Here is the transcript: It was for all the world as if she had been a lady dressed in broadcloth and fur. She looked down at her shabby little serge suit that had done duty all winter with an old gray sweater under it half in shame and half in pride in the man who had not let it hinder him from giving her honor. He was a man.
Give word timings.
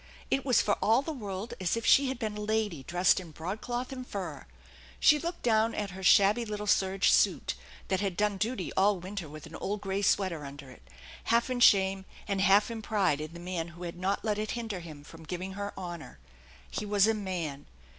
It 0.31 0.43
was 0.43 0.63
for 0.63 0.79
all 0.81 1.03
the 1.03 1.13
world 1.13 1.53
as 1.61 1.77
if 1.77 1.85
she 1.85 2.07
had 2.07 2.17
been 2.17 2.35
a 2.35 2.41
lady 2.41 2.81
dressed 2.81 3.19
in 3.19 3.29
broadcloth 3.29 3.91
and 3.91 4.07
fur. 4.07 4.47
She 4.99 5.19
looked 5.19 5.43
down 5.43 5.75
at 5.75 5.91
her 5.91 6.01
shabby 6.01 6.43
little 6.43 6.65
serge 6.65 7.11
suit 7.11 7.53
that 7.87 8.01
had 8.01 8.17
done 8.17 8.37
duty 8.37 8.73
all 8.73 8.97
winter 8.97 9.29
with 9.29 9.45
an 9.45 9.53
old 9.57 9.81
gray 9.81 10.01
sweater 10.01 10.43
under 10.43 10.71
it 10.71 10.81
half 11.25 11.51
in 11.51 11.59
shame 11.59 12.05
and 12.27 12.41
half 12.41 12.71
in 12.71 12.81
pride 12.81 13.21
in 13.21 13.33
the 13.33 13.39
man 13.39 13.67
who 13.67 13.83
had 13.83 13.95
not 13.99 14.25
let 14.25 14.39
it 14.39 14.53
hinder 14.57 14.79
him 14.79 15.03
from 15.03 15.21
giving 15.21 15.53
her 15.53 15.71
honor. 15.79 16.17
He 16.71 16.83
was 16.83 17.05
a 17.05 17.13
man. 17.13 17.67